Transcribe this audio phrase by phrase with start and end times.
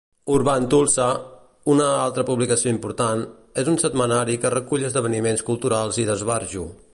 [0.35, 1.09] "Urban Tulsa",
[1.73, 3.21] una altra publicació important,
[3.65, 6.67] és un setmanari que recull esdeveniments culturals i d'esbarjo.